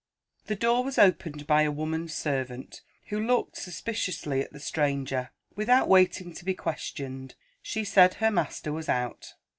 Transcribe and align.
The 0.47 0.55
door 0.55 0.83
was 0.83 0.97
opened 0.97 1.45
by 1.45 1.61
a 1.61 1.69
woman 1.69 2.07
servant, 2.07 2.81
who 3.09 3.23
looked 3.23 3.55
suspiciously 3.57 4.41
at 4.41 4.51
the 4.51 4.59
stranger. 4.59 5.29
Without 5.55 5.87
waiting 5.87 6.33
to 6.33 6.43
be 6.43 6.55
questioned, 6.55 7.35
she 7.61 7.83
said 7.83 8.15
her 8.15 8.31
master 8.31 8.73
was 8.73 8.89
out. 8.89 9.35